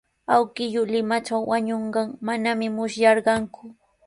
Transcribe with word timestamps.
Awkilluu 0.35 0.85
Limatraw 0.93 1.43
wañunqan 1.51 2.07
manami 2.25 2.67
musyarqaaku. 2.75 3.63